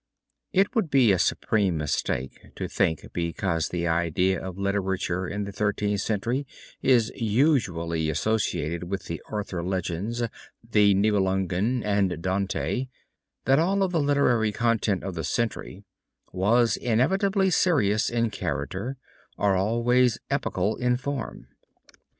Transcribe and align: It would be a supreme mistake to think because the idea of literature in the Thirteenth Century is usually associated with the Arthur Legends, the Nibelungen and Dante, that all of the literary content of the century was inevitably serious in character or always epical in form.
It 0.51 0.73
would 0.73 0.89
be 0.89 1.11
a 1.11 1.19
supreme 1.19 1.77
mistake 1.77 2.47
to 2.55 2.67
think 2.67 3.05
because 3.13 3.69
the 3.69 3.87
idea 3.87 4.41
of 4.43 4.57
literature 4.57 5.27
in 5.27 5.43
the 5.43 5.51
Thirteenth 5.51 6.01
Century 6.01 6.47
is 6.81 7.11
usually 7.15 8.09
associated 8.09 8.85
with 8.85 9.05
the 9.05 9.21
Arthur 9.29 9.63
Legends, 9.63 10.23
the 10.67 10.95
Nibelungen 10.95 11.83
and 11.83 12.19
Dante, 12.19 12.87
that 13.45 13.59
all 13.59 13.83
of 13.83 13.91
the 13.91 14.01
literary 14.01 14.51
content 14.51 15.03
of 15.03 15.13
the 15.13 15.23
century 15.23 15.83
was 16.33 16.77
inevitably 16.77 17.51
serious 17.51 18.09
in 18.09 18.31
character 18.31 18.97
or 19.37 19.55
always 19.55 20.17
epical 20.31 20.77
in 20.77 20.97
form. 20.97 21.45